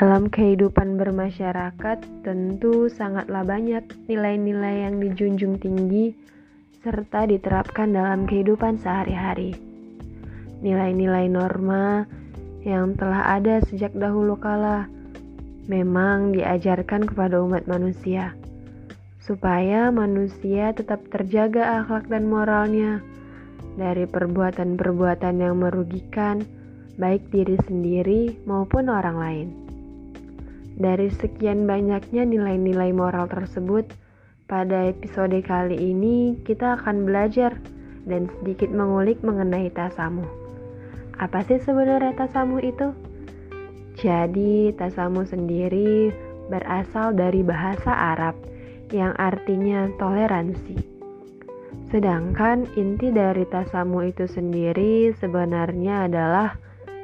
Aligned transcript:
Dalam 0.00 0.32
kehidupan 0.32 0.96
bermasyarakat, 0.96 2.24
tentu 2.24 2.88
sangatlah 2.88 3.44
banyak 3.44 3.84
nilai-nilai 4.08 4.88
yang 4.88 4.96
dijunjung 4.96 5.60
tinggi 5.60 6.16
serta 6.80 7.28
diterapkan 7.28 7.92
dalam 7.92 8.24
kehidupan 8.24 8.80
sehari-hari. 8.80 9.60
Nilai-nilai 10.64 11.28
norma 11.28 12.08
yang 12.64 12.96
telah 12.96 13.36
ada 13.36 13.60
sejak 13.68 13.92
dahulu 13.92 14.40
kala 14.40 14.88
memang 15.68 16.32
diajarkan 16.32 17.04
kepada 17.04 17.36
umat 17.44 17.68
manusia, 17.68 18.32
supaya 19.20 19.92
manusia 19.92 20.72
tetap 20.72 21.04
terjaga 21.12 21.84
akhlak 21.84 22.08
dan 22.08 22.24
moralnya 22.24 23.04
dari 23.76 24.08
perbuatan-perbuatan 24.08 25.44
yang 25.44 25.60
merugikan, 25.60 26.40
baik 26.96 27.20
diri 27.28 27.60
sendiri 27.68 28.40
maupun 28.48 28.88
orang 28.88 29.20
lain. 29.20 29.69
Dari 30.80 31.12
sekian 31.12 31.68
banyaknya 31.68 32.24
nilai-nilai 32.24 32.96
moral 32.96 33.28
tersebut, 33.28 33.84
pada 34.48 34.88
episode 34.88 35.36
kali 35.44 35.76
ini 35.76 36.40
kita 36.40 36.80
akan 36.80 37.04
belajar 37.04 37.52
dan 38.08 38.32
sedikit 38.40 38.72
mengulik 38.72 39.20
mengenai 39.20 39.68
tasamu. 39.76 40.24
Apa 41.20 41.44
sih 41.44 41.60
sebenarnya 41.60 42.16
tasamu 42.16 42.64
itu? 42.64 42.96
Jadi, 44.00 44.72
tasamu 44.72 45.28
sendiri 45.28 46.16
berasal 46.48 47.12
dari 47.12 47.44
bahasa 47.44 47.92
Arab 48.16 48.40
yang 48.88 49.12
artinya 49.20 49.84
toleransi. 50.00 50.80
Sedangkan 51.92 52.64
inti 52.80 53.12
dari 53.12 53.44
tasamu 53.52 54.08
itu 54.08 54.24
sendiri 54.24 55.12
sebenarnya 55.20 56.08
adalah 56.08 56.56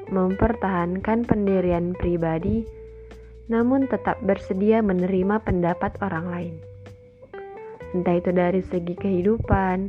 mempertahankan 0.09 1.29
pendirian 1.29 1.93
pribadi 1.93 2.65
namun 3.47 3.87
tetap 3.87 4.19
bersedia 4.23 4.83
menerima 4.83 5.43
pendapat 5.43 5.95
orang 6.03 6.27
lain. 6.31 6.55
Entah 7.95 8.19
itu 8.19 8.31
dari 8.35 8.61
segi 8.67 8.95
kehidupan, 8.99 9.89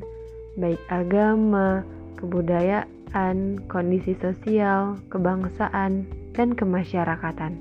baik 0.61 0.81
agama, 0.93 1.81
kebudayaan, 2.21 3.65
kondisi 3.65 4.13
sosial, 4.21 5.01
kebangsaan, 5.09 6.05
dan 6.37 6.53
kemasyarakatan. 6.53 7.57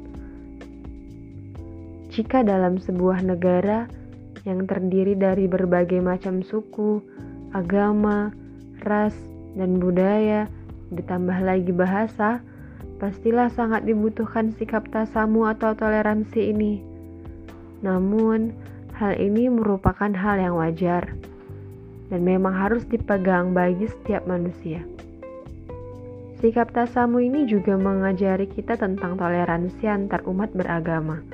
Jika 2.12 2.44
dalam 2.44 2.80
sebuah 2.80 3.24
negara 3.24 3.88
yang 4.48 4.64
terdiri 4.68 5.16
dari 5.16 5.48
berbagai 5.48 6.00
macam 6.00 6.40
suku, 6.40 7.00
agama, 7.52 8.32
ras, 8.84 9.16
dan 9.56 9.80
budaya, 9.80 10.46
ditambah 10.92 11.40
lagi 11.42 11.72
bahasa, 11.72 12.40
pastilah 12.96 13.52
sangat 13.52 13.84
dibutuhkan 13.84 14.52
sikap 14.56 14.88
tasamu 14.88 15.44
atau 15.48 15.76
toleransi 15.76 16.52
ini. 16.52 16.80
Namun, 17.84 18.56
hal 18.96 19.20
ini 19.20 19.52
merupakan 19.52 20.08
hal 20.08 20.36
yang 20.40 20.56
wajar 20.56 21.12
dan 22.08 22.20
memang 22.24 22.54
harus 22.56 22.86
dipegang 22.88 23.52
bagi 23.52 23.84
setiap 23.90 24.24
manusia. 24.24 24.80
Sikap 26.40 26.72
tasamu 26.72 27.20
ini 27.24 27.48
juga 27.48 27.76
mengajari 27.80 28.44
kita 28.48 28.76
tentang 28.76 29.16
toleransi 29.16 29.84
antar 29.88 30.20
umat 30.28 30.52
beragama. 30.52 31.24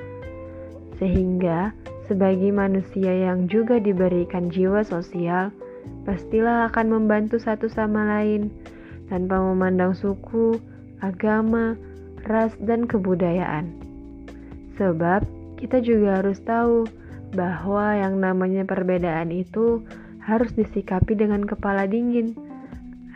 Sehingga, 0.95 1.75
sebagai 2.07 2.51
manusia 2.55 3.11
yang 3.11 3.51
juga 3.51 3.79
diberikan 3.83 4.47
jiwa 4.47 4.83
sosial, 4.83 5.51
pastilah 6.07 6.71
akan 6.71 6.87
membantu 6.99 7.39
satu 7.39 7.67
sama 7.67 8.07
lain 8.07 8.47
tanpa 9.11 9.39
memandang 9.43 9.91
suku, 9.91 10.55
agama, 11.03 11.75
ras, 12.23 12.55
dan 12.63 12.87
kebudayaan. 12.87 13.75
Sebab 14.79 15.27
kita 15.59 15.83
juga 15.83 16.23
harus 16.23 16.39
tahu 16.41 16.87
bahwa 17.35 17.99
yang 17.99 18.23
namanya 18.23 18.63
perbedaan 18.63 19.29
itu 19.29 19.83
harus 20.23 20.55
disikapi 20.55 21.19
dengan 21.19 21.43
kepala 21.43 21.83
dingin, 21.83 22.31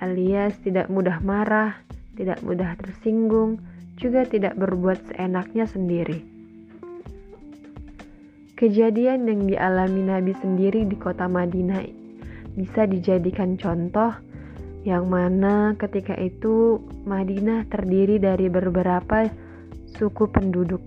alias 0.04 0.60
tidak 0.62 0.92
mudah 0.92 1.24
marah, 1.24 1.80
tidak 2.20 2.44
mudah 2.44 2.76
tersinggung, 2.84 3.64
juga 3.96 4.28
tidak 4.28 4.60
berbuat 4.60 5.00
seenaknya 5.14 5.66
sendiri. 5.66 6.22
Kejadian 8.58 9.30
yang 9.30 9.46
dialami 9.46 10.02
Nabi 10.02 10.34
sendiri 10.42 10.82
di 10.90 10.98
kota 10.98 11.30
Madinah 11.30 11.86
bisa 12.58 12.90
dijadikan 12.90 13.54
contoh 13.54 14.18
yang 14.88 15.12
mana 15.12 15.76
ketika 15.76 16.16
itu 16.16 16.80
Madinah 17.04 17.68
terdiri 17.68 18.24
dari 18.24 18.48
beberapa 18.48 19.28
suku 20.00 20.32
penduduk. 20.32 20.80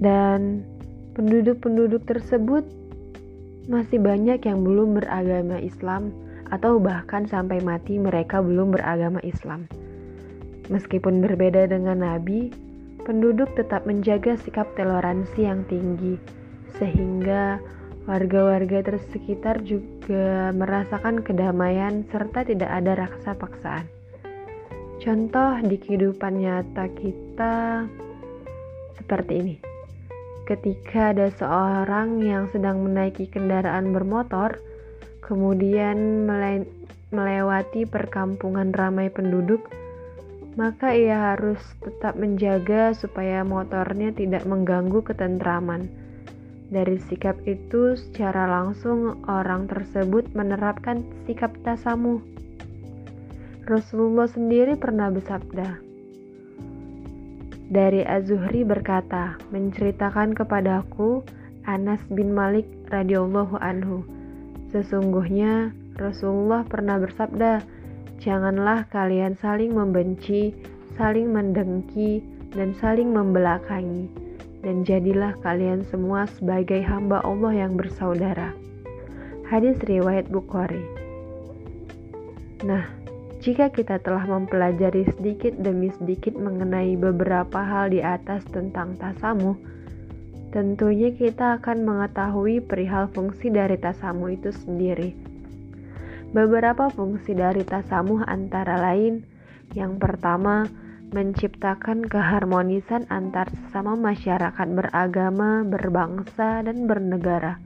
Dan 0.00 0.64
penduduk-penduduk 1.12 2.08
tersebut 2.08 2.64
masih 3.68 4.00
banyak 4.00 4.40
yang 4.48 4.64
belum 4.64 4.96
beragama 4.96 5.60
Islam 5.60 6.08
atau 6.48 6.80
bahkan 6.80 7.28
sampai 7.28 7.60
mati 7.60 8.00
mereka 8.00 8.40
belum 8.40 8.72
beragama 8.72 9.20
Islam. 9.20 9.68
Meskipun 10.72 11.20
berbeda 11.20 11.68
dengan 11.68 12.00
Nabi, 12.00 12.48
penduduk 13.04 13.52
tetap 13.60 13.84
menjaga 13.84 14.40
sikap 14.40 14.72
toleransi 14.72 15.44
yang 15.44 15.68
tinggi 15.68 16.41
sehingga 16.80 17.60
warga-warga 18.06 18.82
tersekitar 18.82 19.62
juga 19.62 20.50
merasakan 20.50 21.22
kedamaian 21.22 22.02
serta 22.10 22.42
tidak 22.42 22.70
ada 22.70 23.06
rasa 23.06 23.36
paksaan. 23.38 23.86
Contoh 25.02 25.58
di 25.66 25.76
kehidupan 25.82 26.42
nyata 26.42 26.86
kita 26.94 27.86
seperti 28.98 29.32
ini. 29.34 29.56
Ketika 30.46 31.14
ada 31.14 31.30
seorang 31.38 32.22
yang 32.22 32.50
sedang 32.50 32.82
menaiki 32.82 33.30
kendaraan 33.30 33.94
bermotor, 33.94 34.58
kemudian 35.22 36.26
melewati 37.14 37.86
perkampungan 37.86 38.74
ramai 38.74 39.10
penduduk, 39.10 39.62
maka 40.58 40.92
ia 40.92 41.34
harus 41.34 41.62
tetap 41.80 42.18
menjaga 42.18 42.92
supaya 42.92 43.46
motornya 43.46 44.10
tidak 44.12 44.44
mengganggu 44.44 45.00
ketentraman 45.06 45.88
dari 46.72 46.96
sikap 47.12 47.36
itu, 47.44 48.00
secara 48.00 48.48
langsung 48.48 49.20
orang 49.28 49.68
tersebut 49.68 50.32
menerapkan 50.32 51.04
sikap 51.28 51.52
tasamu. 51.68 52.24
Rasulullah 53.68 54.26
sendiri 54.26 54.74
pernah 54.80 55.12
bersabda, 55.12 55.92
dari 57.72 58.04
Az-Zuhri 58.04 58.64
berkata, 58.64 59.36
menceritakan 59.52 60.32
kepadaku 60.32 61.24
Anas 61.68 62.00
bin 62.12 62.32
Malik 62.32 62.68
radhiyallahu 62.92 63.60
anhu. 63.60 64.04
Sesungguhnya 64.72 65.72
Rasulullah 66.00 66.68
pernah 66.68 67.00
bersabda, 67.00 67.64
janganlah 68.20 68.88
kalian 68.92 69.36
saling 69.40 69.72
membenci, 69.72 70.52
saling 71.00 71.32
mendengki, 71.32 72.20
dan 72.52 72.76
saling 72.76 73.08
membelakangi 73.08 74.31
dan 74.62 74.86
jadilah 74.86 75.34
kalian 75.42 75.82
semua 75.90 76.30
sebagai 76.38 76.80
hamba 76.86 77.18
Allah 77.26 77.66
yang 77.66 77.74
bersaudara. 77.74 78.54
Hadis 79.50 79.76
riwayat 79.84 80.30
Bukhari. 80.30 80.80
Nah, 82.62 82.86
jika 83.42 83.74
kita 83.74 83.98
telah 83.98 84.22
mempelajari 84.22 85.02
sedikit 85.18 85.58
demi 85.58 85.90
sedikit 85.98 86.38
mengenai 86.38 86.94
beberapa 86.94 87.58
hal 87.58 87.90
di 87.90 87.98
atas 87.98 88.46
tentang 88.48 88.94
tasamu, 88.96 89.58
tentunya 90.54 91.10
kita 91.10 91.58
akan 91.58 91.82
mengetahui 91.82 92.62
perihal 92.62 93.10
fungsi 93.10 93.50
dari 93.50 93.74
tasamu 93.82 94.30
itu 94.30 94.54
sendiri. 94.54 95.10
Beberapa 96.32 96.88
fungsi 96.88 97.34
dari 97.34 97.66
tasamu 97.66 98.22
antara 98.24 98.78
lain, 98.78 99.26
yang 99.74 99.98
pertama, 99.98 100.64
menciptakan 101.12 102.08
keharmonisan 102.08 103.04
antar 103.12 103.44
sesama 103.52 103.92
masyarakat 104.00 104.68
beragama, 104.72 105.60
berbangsa, 105.60 106.64
dan 106.64 106.88
bernegara. 106.88 107.60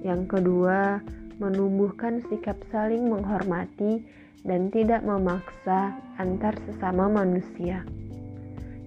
Yang 0.00 0.36
kedua, 0.36 1.04
menumbuhkan 1.36 2.24
sikap 2.32 2.56
saling 2.72 3.12
menghormati 3.12 4.00
dan 4.48 4.72
tidak 4.72 5.04
memaksa 5.04 5.92
antar 6.16 6.56
sesama 6.64 7.12
manusia. 7.12 7.84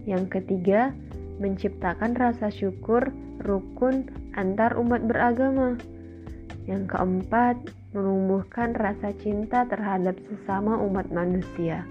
Yang 0.09 0.41
ketiga, 0.41 0.89
menciptakan 1.37 2.17
rasa 2.17 2.49
syukur 2.49 3.13
rukun 3.45 4.09
antar 4.33 4.73
umat 4.81 5.05
beragama. 5.05 5.77
Yang 6.65 6.97
keempat, 6.97 7.55
menumbuhkan 7.93 8.73
rasa 8.73 9.13
cinta 9.21 9.69
terhadap 9.69 10.17
sesama 10.25 10.81
umat 10.81 11.09
manusia. 11.13 11.85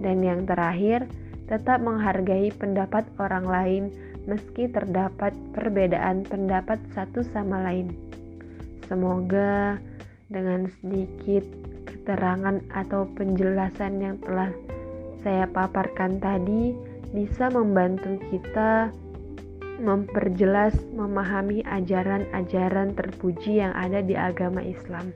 Dan 0.00 0.24
yang 0.24 0.48
terakhir, 0.48 1.04
tetap 1.46 1.82
menghargai 1.84 2.48
pendapat 2.56 3.04
orang 3.20 3.44
lain 3.44 3.84
meski 4.24 4.68
terdapat 4.70 5.32
perbedaan 5.52 6.22
pendapat 6.24 6.78
satu 6.94 7.24
sama 7.34 7.64
lain. 7.66 7.92
Semoga 8.86 9.78
dengan 10.30 10.70
sedikit 10.80 11.42
keterangan 11.86 12.62
atau 12.70 13.06
penjelasan 13.18 13.98
yang 13.98 14.16
telah 14.22 14.50
saya 15.20 15.44
paparkan 15.50 16.22
tadi 16.22 16.72
bisa 17.10 17.50
membantu 17.50 18.16
kita 18.30 18.94
memperjelas, 19.80 20.76
memahami 20.92 21.64
ajaran-ajaran 21.64 22.92
terpuji 22.92 23.64
yang 23.64 23.72
ada 23.72 24.04
di 24.04 24.12
agama 24.12 24.60
Islam. 24.60 25.10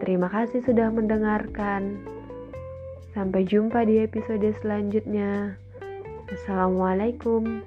Terima 0.00 0.32
kasih 0.32 0.64
sudah 0.64 0.88
mendengarkan. 0.90 2.13
Sampai 3.14 3.46
jumpa 3.46 3.86
di 3.86 4.02
episode 4.02 4.42
selanjutnya. 4.58 5.54
Assalamualaikum. 6.34 7.62